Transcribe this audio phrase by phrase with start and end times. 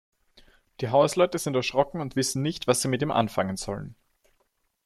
[0.79, 3.95] Die Hausleute sind erschrocken und wissen nicht, was sie mit ihm anfangen sollen.